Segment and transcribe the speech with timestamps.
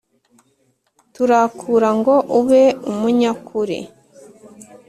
[1.13, 3.77] turakura ngo ube umunyakuri